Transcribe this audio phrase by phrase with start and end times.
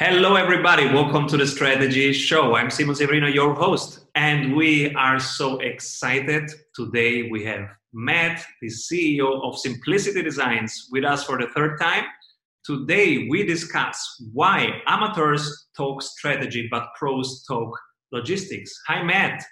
[0.00, 0.86] Hello, everybody.
[0.86, 2.54] Welcome to the Strategy Show.
[2.54, 6.48] I'm Simon Severino, your host, and we are so excited.
[6.72, 12.04] Today, we have Matt, the CEO of Simplicity Designs, with us for the third time.
[12.64, 17.76] Today, we discuss why amateurs talk strategy but pros talk
[18.12, 18.72] logistics.
[18.86, 19.42] Hi, Matt.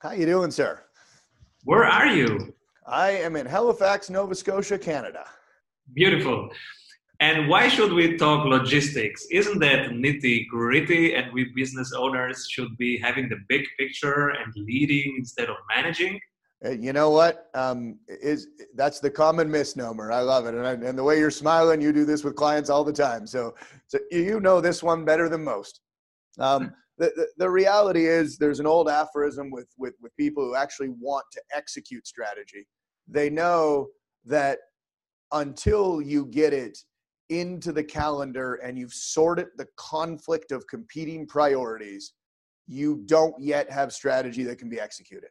[0.00, 0.82] How you doing, sir?
[1.62, 2.52] Where are you?
[2.88, 5.26] I am in Halifax, Nova Scotia, Canada.
[5.94, 6.50] Beautiful.
[7.22, 9.24] And why should we talk logistics?
[9.30, 11.14] Isn't that nitty gritty?
[11.14, 16.18] And we business owners should be having the big picture and leading instead of managing.
[16.64, 17.48] Uh, you know what?
[17.54, 20.10] Um, is that's the common misnomer.
[20.10, 22.70] I love it, and, I, and the way you're smiling, you do this with clients
[22.70, 23.24] all the time.
[23.28, 23.54] So,
[23.86, 25.80] so you know this one better than most.
[26.40, 30.56] Um, the, the, the reality is, there's an old aphorism with, with with people who
[30.56, 32.66] actually want to execute strategy.
[33.06, 33.90] They know
[34.24, 34.58] that
[35.30, 36.78] until you get it
[37.40, 42.12] into the calendar and you've sorted the conflict of competing priorities,
[42.66, 45.30] you don't yet have strategy that can be executed.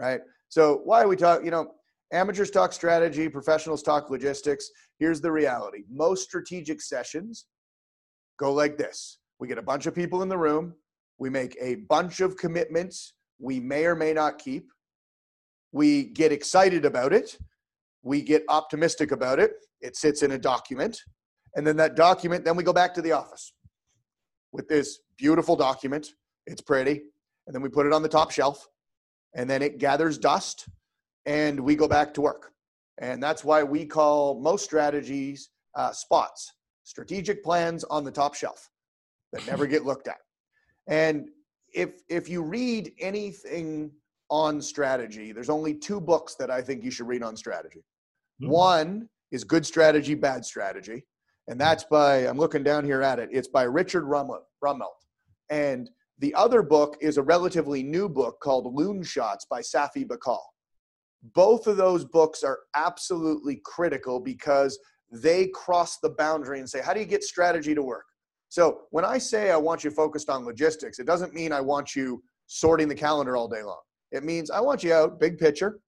[0.00, 0.20] Right?
[0.48, 1.72] So, why are we talk, you know,
[2.12, 4.70] amateurs talk strategy, professionals talk logistics.
[4.98, 7.46] Here's the reality most strategic sessions
[8.38, 10.74] go like this we get a bunch of people in the room,
[11.18, 14.68] we make a bunch of commitments we may or may not keep,
[15.72, 17.36] we get excited about it,
[18.02, 20.98] we get optimistic about it, it sits in a document.
[21.54, 23.52] And then that document, then we go back to the office
[24.52, 26.08] with this beautiful document.
[26.46, 27.02] It's pretty.
[27.46, 28.66] And then we put it on the top shelf.
[29.34, 30.68] And then it gathers dust
[31.26, 32.52] and we go back to work.
[32.98, 36.52] And that's why we call most strategies uh, spots,
[36.84, 38.68] strategic plans on the top shelf
[39.32, 40.18] that never get looked at.
[40.86, 41.28] And
[41.72, 43.90] if if you read anything
[44.28, 47.82] on strategy, there's only two books that I think you should read on strategy.
[48.40, 48.50] Mm-hmm.
[48.50, 51.04] One is Good Strategy, Bad Strategy.
[51.48, 54.86] And that's by, I'm looking down here at it, it's by Richard Rumelt.
[55.50, 60.38] And the other book is a relatively new book called Loonshots by Safi Bahcall.
[61.34, 64.78] Both of those books are absolutely critical because
[65.10, 68.04] they cross the boundary and say, how do you get strategy to work?
[68.48, 71.96] So when I say I want you focused on logistics, it doesn't mean I want
[71.96, 73.80] you sorting the calendar all day long.
[74.10, 75.80] It means I want you out, big picture.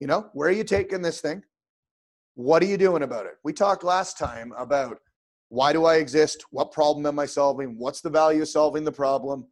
[0.00, 1.42] You know, where are you taking this thing?
[2.34, 3.34] What are you doing about it?
[3.44, 4.98] We talked last time about
[5.48, 6.44] why do I exist?
[6.50, 7.76] What problem am I solving?
[7.76, 9.46] What's the value of solving the problem?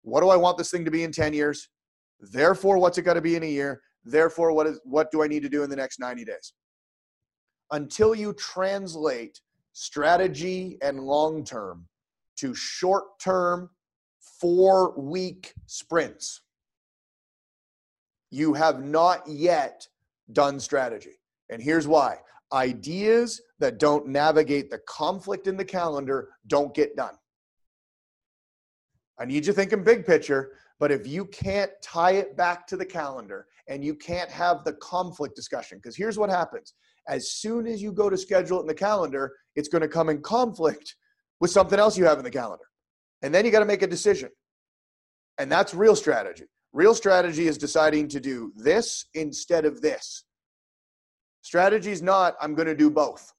[0.00, 1.68] What do I want this thing to be in 10 years?
[2.20, 3.82] Therefore, what's it got to be in a year?
[4.04, 6.54] Therefore, what is what do I need to do in the next 90 days?
[7.72, 9.40] Until you translate
[9.72, 11.86] strategy and long term
[12.36, 13.68] to short term,
[14.40, 16.40] four week sprints,
[18.30, 19.86] you have not yet
[20.32, 21.18] done strategy.
[21.50, 22.18] And here's why
[22.52, 27.14] ideas that don't navigate the conflict in the calendar don't get done.
[29.18, 32.84] I need you thinking big picture, but if you can't tie it back to the
[32.84, 36.74] calendar and you can't have the conflict discussion, because here's what happens
[37.08, 40.08] as soon as you go to schedule it in the calendar, it's going to come
[40.08, 40.96] in conflict
[41.40, 42.64] with something else you have in the calendar.
[43.22, 44.30] And then you got to make a decision.
[45.38, 46.44] And that's real strategy.
[46.72, 50.24] Real strategy is deciding to do this instead of this.
[51.46, 53.32] Strategy is not, I'm going to do both.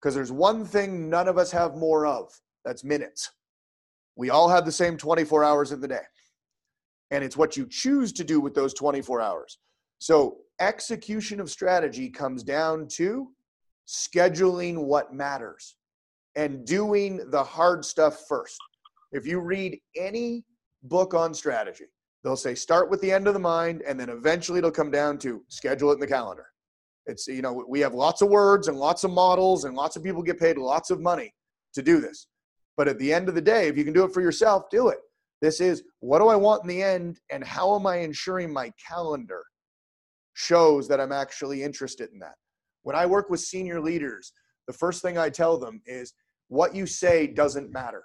[0.00, 2.32] Because there's one thing none of us have more of
[2.64, 3.32] that's minutes.
[4.14, 6.04] We all have the same 24 hours in the day.
[7.10, 9.58] And it's what you choose to do with those 24 hours.
[9.98, 13.32] So, execution of strategy comes down to
[13.88, 15.74] scheduling what matters
[16.36, 18.60] and doing the hard stuff first.
[19.10, 20.44] If you read any
[20.84, 21.86] book on strategy,
[22.22, 25.18] they'll say start with the end of the mind, and then eventually it'll come down
[25.18, 26.46] to schedule it in the calendar.
[27.10, 30.02] It's, you know, we have lots of words and lots of models, and lots of
[30.02, 31.34] people get paid lots of money
[31.74, 32.28] to do this.
[32.76, 34.88] But at the end of the day, if you can do it for yourself, do
[34.88, 34.98] it.
[35.42, 38.72] This is what do I want in the end, and how am I ensuring my
[38.86, 39.42] calendar
[40.34, 42.34] shows that I'm actually interested in that?
[42.82, 44.32] When I work with senior leaders,
[44.66, 46.14] the first thing I tell them is
[46.48, 48.04] what you say doesn't matter.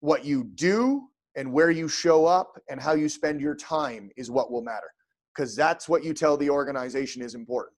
[0.00, 4.30] What you do and where you show up and how you spend your time is
[4.30, 4.92] what will matter
[5.34, 7.76] because that's what you tell the organization is important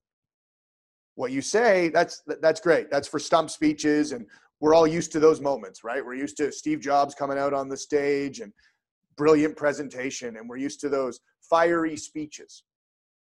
[1.18, 2.92] what you say that's that's great.
[2.92, 4.24] That's for stump speeches and
[4.60, 6.04] we're all used to those moments right?
[6.04, 8.52] We're used to steve jobs coming out on the stage and
[9.16, 11.18] brilliant presentation and we're used to those
[11.50, 12.62] fiery speeches.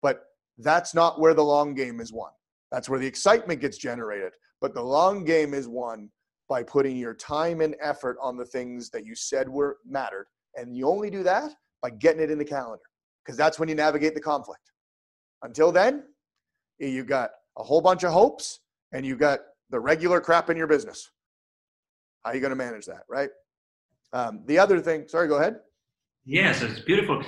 [0.02, 0.24] But
[0.58, 2.32] that's not where the long game is won.
[2.72, 4.32] That's where the excitement gets generated.
[4.60, 6.10] But the long game is won
[6.48, 10.26] by putting your time and effort on the things that you said were mattered
[10.56, 12.82] and you only do that by getting it in the calendar
[13.24, 14.72] because that's when you navigate the conflict.
[15.44, 16.02] Until then
[16.80, 18.60] you got a whole bunch of hopes
[18.92, 19.40] and you got
[19.70, 21.10] the regular crap in your business.
[22.24, 23.30] How are you going to manage that, right?
[24.12, 25.56] Um, the other thing, sorry, go ahead.
[26.24, 27.22] Yes, it's beautiful.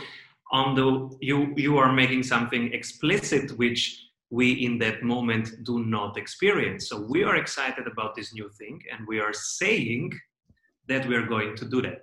[0.53, 6.17] On the you you are making something explicit, which we in that moment do not
[6.17, 6.89] experience.
[6.89, 10.13] So we are excited about this new thing, and we are saying
[10.89, 12.03] that we are going to do that.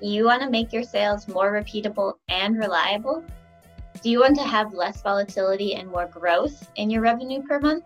[0.00, 3.24] You want to make your sales more repeatable and reliable?
[4.04, 7.84] Do you want to have less volatility and more growth in your revenue per month?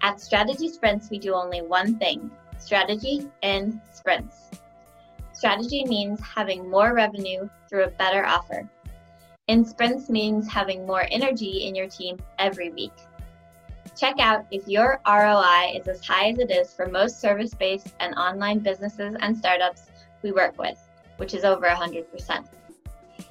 [0.00, 4.48] At Strategy Sprints, we do only one thing strategy in sprints.
[5.34, 8.66] Strategy means having more revenue through a better offer.
[9.48, 12.94] In sprints means having more energy in your team every week.
[13.98, 17.92] Check out if your ROI is as high as it is for most service based
[18.00, 19.90] and online businesses and startups
[20.22, 20.78] we work with,
[21.18, 22.46] which is over 100%.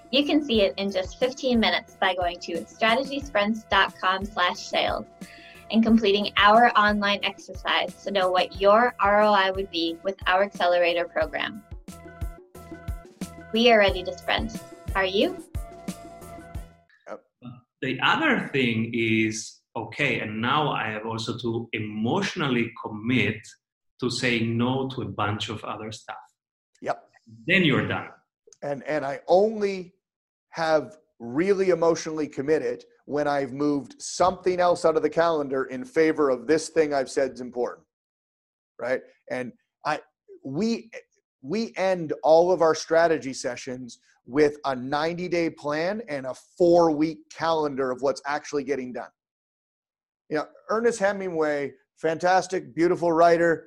[0.09, 5.05] You can see it in just 15 minutes by going to strategysprints.com slash sales
[5.69, 11.05] and completing our online exercise to know what your ROI would be with our accelerator
[11.05, 11.61] program.
[13.51, 14.61] We are ready to sprint.
[14.95, 15.43] Are you?
[17.09, 17.17] Uh,
[17.81, 23.37] the other thing is okay, and now I have also to emotionally commit
[23.99, 26.15] to saying no to a bunch of other stuff.
[26.81, 27.09] Yep.
[27.45, 28.07] Then you're done.
[28.61, 29.93] And and I only
[30.57, 36.29] have really emotionally committed when I've moved something else out of the calendar in favor
[36.31, 37.85] of this thing I've said is important.
[38.79, 39.01] Right?
[39.29, 39.53] And
[39.85, 39.99] I
[40.43, 40.89] we
[41.43, 46.91] we end all of our strategy sessions with a 90 day plan and a four
[46.91, 49.09] week calendar of what's actually getting done.
[50.29, 53.65] You know, Ernest Hemingway, fantastic, beautiful writer.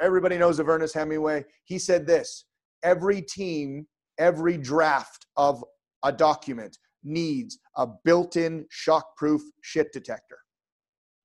[0.00, 1.44] Everybody knows of Ernest Hemingway.
[1.64, 2.46] He said this
[2.82, 3.86] every team,
[4.18, 5.62] every draft of
[6.04, 10.38] a document needs a built in shock proof shit detector.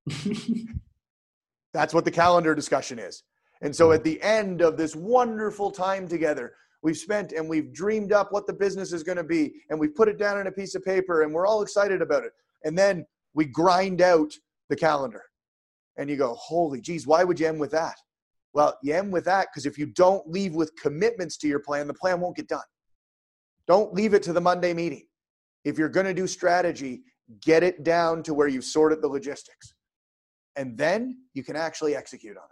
[1.73, 3.23] That's what the calendar discussion is.
[3.61, 8.11] And so at the end of this wonderful time together, we've spent and we've dreamed
[8.11, 10.51] up what the business is going to be, and we've put it down on a
[10.51, 12.31] piece of paper, and we're all excited about it.
[12.63, 14.31] And then we grind out
[14.69, 15.23] the calendar.
[15.97, 17.95] And you go, holy geez, why would you end with that?
[18.53, 21.87] Well, you end with that because if you don't leave with commitments to your plan,
[21.87, 22.61] the plan won't get done.
[23.67, 25.03] Don't leave it to the Monday meeting.
[25.65, 27.01] If you're going to do strategy,
[27.41, 29.73] get it down to where you've sorted the logistics.
[30.55, 32.51] And then you can actually execute on it.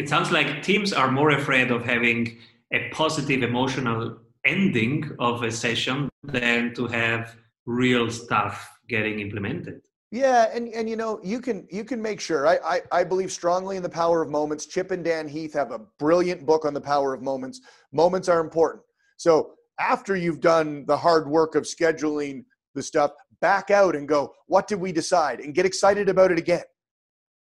[0.00, 2.38] It sounds like teams are more afraid of having
[2.72, 9.80] a positive emotional ending of a session than to have real stuff getting implemented.
[10.12, 12.46] Yeah and and you know you can you can make sure.
[12.46, 14.66] I, I i believe strongly in the power of moments.
[14.66, 17.60] Chip and dan heath have a brilliant book on the power of moments.
[17.92, 18.85] Moments are important
[19.16, 24.32] so after you've done the hard work of scheduling the stuff back out and go
[24.46, 26.64] what did we decide and get excited about it again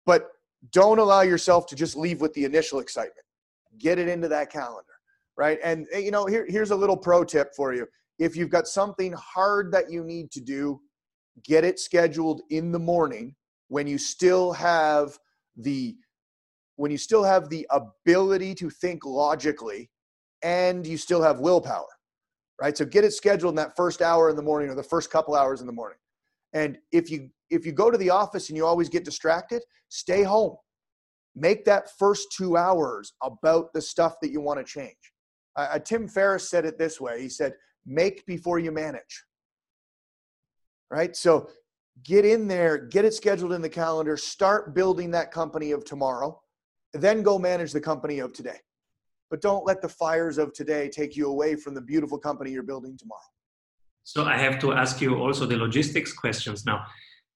[0.05, 0.31] but
[0.71, 3.25] don't allow yourself to just leave with the initial excitement.
[3.77, 4.93] Get it into that calendar,
[5.37, 5.59] right?
[5.63, 7.87] And eh, you know, here, here's a little pro tip for you.
[8.17, 10.81] If you've got something hard that you need to do,
[11.43, 13.35] get it scheduled in the morning
[13.69, 15.17] when you still have
[15.55, 15.95] the
[16.75, 19.89] when you still have the ability to think logically
[20.43, 21.87] and you still have willpower
[22.61, 25.11] right so get it scheduled in that first hour in the morning or the first
[25.11, 25.97] couple hours in the morning
[26.53, 30.23] and if you if you go to the office and you always get distracted, stay
[30.23, 30.55] home.
[31.35, 34.97] Make that first two hours about the stuff that you want to change.
[35.55, 37.21] Uh, Tim Ferriss said it this way.
[37.21, 37.53] He said,
[37.85, 39.25] "Make before you manage."
[40.91, 41.15] Right.
[41.15, 41.49] So
[42.03, 46.41] get in there, get it scheduled in the calendar, start building that company of tomorrow,
[46.93, 48.59] then go manage the company of today.
[49.29, 52.63] But don't let the fires of today take you away from the beautiful company you're
[52.63, 53.21] building tomorrow.
[54.03, 56.83] So I have to ask you also the logistics questions now,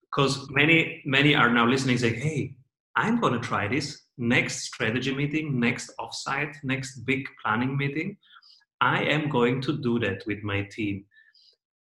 [0.10, 2.56] because many many are now listening, saying, "Hey,
[2.96, 8.18] I'm going to try this next strategy meeting, next offsite, next big planning meeting.
[8.82, 11.06] I am going to do that with my team."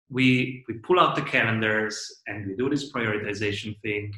[0.09, 1.97] We we pull out the calendars
[2.27, 4.13] and we do this prioritization thing.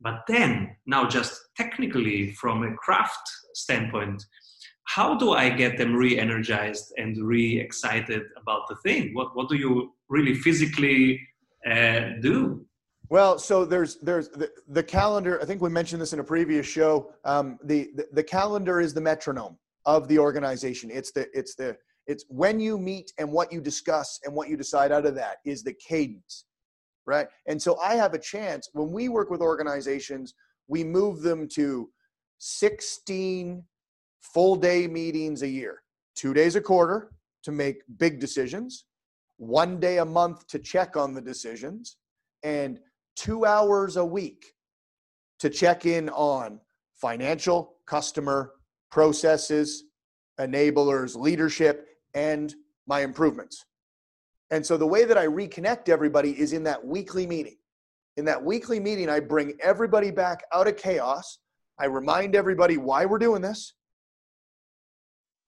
[0.00, 4.24] But then, now just technically from a craft standpoint,
[4.84, 9.14] how do I get them re-energized and re-excited about the thing?
[9.14, 11.20] What what do you really physically
[11.70, 12.66] uh, do?
[13.08, 15.40] Well, so there's there's the, the, calendar.
[15.40, 17.12] I think we mentioned this in a previous show.
[17.24, 20.90] Um, the, the the calendar is the metronome of the organization.
[20.90, 24.56] It's the it's the it's when you meet and what you discuss and what you
[24.56, 26.46] decide out of that is the cadence,
[27.06, 27.26] right?
[27.46, 30.34] And so I have a chance when we work with organizations,
[30.66, 31.90] we move them to
[32.38, 33.62] 16
[34.22, 35.82] full day meetings a year,
[36.14, 37.12] two days a quarter
[37.42, 38.84] to make big decisions,
[39.36, 41.96] one day a month to check on the decisions,
[42.42, 42.78] and
[43.16, 44.54] two hours a week
[45.38, 46.60] to check in on
[46.94, 48.52] financial, customer,
[48.90, 49.84] processes,
[50.40, 52.54] enablers, leadership, and
[52.86, 53.64] my improvements.
[54.50, 57.56] And so the way that I reconnect everybody is in that weekly meeting.
[58.18, 61.38] In that weekly meeting, I bring everybody back out of chaos.
[61.78, 63.74] I remind everybody why we're doing this.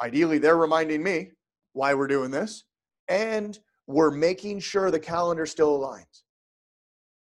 [0.03, 1.31] Ideally, they're reminding me
[1.73, 2.65] why we're doing this.
[3.09, 6.23] And we're making sure the calendar still aligns.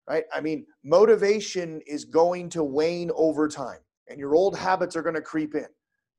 [0.08, 0.24] Right?
[0.32, 3.78] I mean, motivation is going to wane over time,
[4.08, 5.66] and your old habits are going to creep in.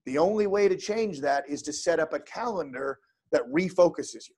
[0.06, 3.00] The only way to change that is to set up a calendar
[3.32, 4.36] that refocuses you.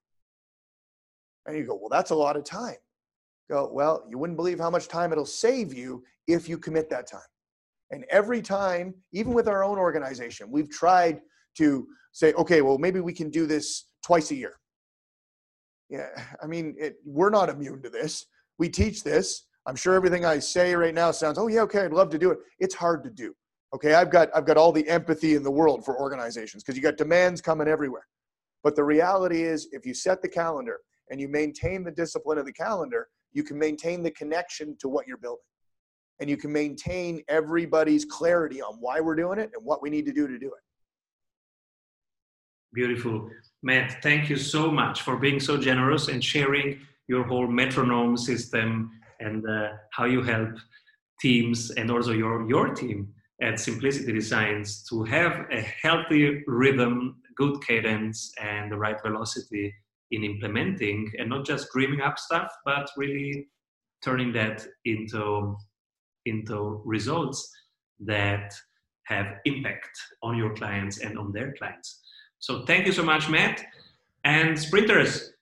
[1.45, 2.75] And you go, well, that's a lot of time.
[3.49, 7.09] Go, well, you wouldn't believe how much time it'll save you if you commit that
[7.09, 7.21] time.
[7.91, 11.21] And every time, even with our own organization, we've tried
[11.57, 14.53] to say, okay, well, maybe we can do this twice a year.
[15.89, 16.07] Yeah,
[16.41, 18.25] I mean, it, we're not immune to this.
[18.59, 19.45] We teach this.
[19.67, 22.31] I'm sure everything I say right now sounds, oh yeah, okay, I'd love to do
[22.31, 22.39] it.
[22.59, 23.33] It's hard to do.
[23.75, 26.81] Okay, I've got I've got all the empathy in the world for organizations because you
[26.81, 28.05] got demands coming everywhere.
[28.63, 32.45] But the reality is, if you set the calendar and you maintain the discipline of
[32.45, 35.43] the calendar, you can maintain the connection to what you're building.
[36.19, 40.05] And you can maintain everybody's clarity on why we're doing it and what we need
[40.07, 40.63] to do to do it.
[42.73, 43.29] Beautiful.
[43.63, 48.91] Matt, thank you so much for being so generous and sharing your whole metronome system
[49.19, 50.49] and uh, how you help
[51.21, 57.61] teams and also your, your team at Simplicity Designs to have a healthy rhythm, good
[57.65, 59.73] cadence, and the right velocity
[60.11, 63.47] in implementing and not just dreaming up stuff, but really
[64.03, 65.55] turning that into,
[66.25, 67.49] into results
[67.99, 68.53] that
[69.05, 69.89] have impact
[70.21, 72.01] on your clients and on their clients.
[72.39, 73.63] So thank you so much, Matt.
[74.23, 75.33] And sprinters,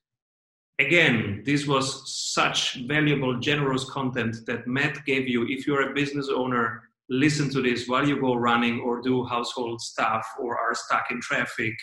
[0.80, 5.46] again, this was such valuable, generous content that Matt gave you.
[5.48, 9.82] If you're a business owner, listen to this while you go running or do household
[9.82, 11.74] stuff or are stuck in traffic.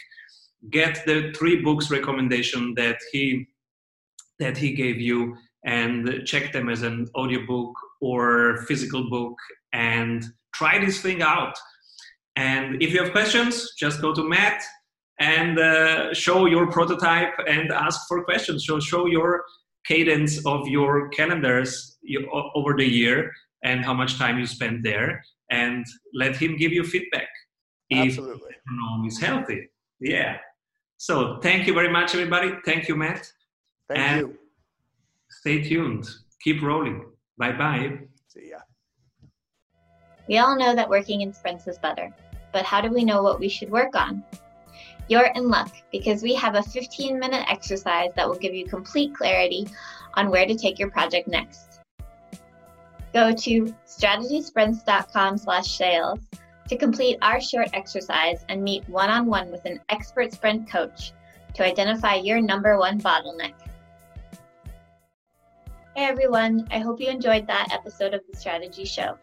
[0.71, 3.49] Get the three books recommendation that he
[4.39, 9.37] that he gave you and check them as an audiobook or physical book
[9.73, 11.57] and try this thing out.
[12.35, 14.63] And if you have questions, just go to Matt
[15.23, 18.67] and uh, show your prototype and ask for questions.
[18.67, 19.45] So show your
[19.87, 21.99] cadence of your calendars
[22.55, 23.31] over the year
[23.63, 27.29] and how much time you spend there, and let him give you feedback.
[27.93, 28.51] Absolutely.
[28.51, 29.69] If the is healthy.
[30.01, 30.39] Yeah.
[30.97, 32.51] So thank you very much, everybody.
[32.65, 33.31] Thank you, Matt.
[33.89, 34.39] Thank and you.
[35.41, 36.09] Stay tuned.
[36.43, 36.97] Keep rolling.
[37.39, 37.99] Bye bye.
[38.27, 38.59] See ya.
[40.29, 42.13] We all know that working in sprints is better,
[42.53, 44.25] but how do we know what we should work on?
[45.09, 49.15] You're in luck because we have a 15 minute exercise that will give you complete
[49.15, 49.67] clarity
[50.15, 51.81] on where to take your project next.
[53.13, 56.21] Go to strategysprints.com slash sales
[56.69, 61.13] to complete our short exercise and meet one-on-one with an expert sprint coach
[61.55, 63.55] to identify your number one bottleneck.
[65.95, 69.19] Hey everyone, I hope you enjoyed that episode of the Strategy Show.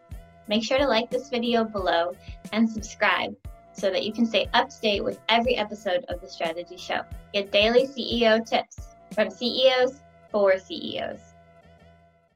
[0.46, 2.14] Make sure to like this video below
[2.52, 3.34] and subscribe
[3.80, 7.00] so that you can stay up to date with every episode of the Strategy Show.
[7.32, 8.78] Get daily CEO tips
[9.14, 11.29] from CEOs for CEOs.